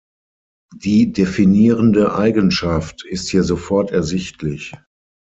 [0.75, 4.73] Die definierende Eigenschaft ist hier sofort ersichtlich.